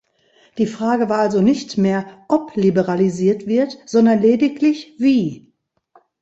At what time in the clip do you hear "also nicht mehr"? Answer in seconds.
1.19-2.07